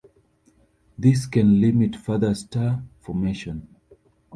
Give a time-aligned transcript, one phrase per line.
[0.97, 3.67] This can limit further star formation.